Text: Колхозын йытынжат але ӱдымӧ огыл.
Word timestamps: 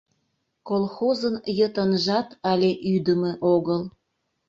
Колхозын 0.67 1.35
йытынжат 1.57 2.29
але 2.51 2.71
ӱдымӧ 2.93 3.31
огыл. 3.53 3.81